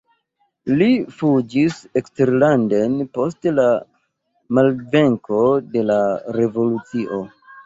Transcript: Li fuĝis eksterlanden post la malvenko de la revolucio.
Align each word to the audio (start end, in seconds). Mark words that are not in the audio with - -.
Li 0.77 0.85
fuĝis 1.17 1.77
eksterlanden 2.01 2.95
post 3.19 3.49
la 3.59 3.67
malvenko 4.61 5.43
de 5.77 5.85
la 5.93 6.01
revolucio. 6.41 7.23